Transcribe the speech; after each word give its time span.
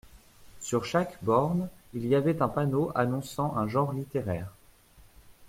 Sur 0.61 0.83
chaque 0.85 1.23
borne, 1.23 1.69
il 1.93 2.07
y 2.07 2.15
avait 2.15 2.41
un 2.41 2.49
panneau 2.49 2.91
annonçant 2.95 3.55
un 3.55 3.67
genre 3.67 3.93
littéraire. 3.93 4.51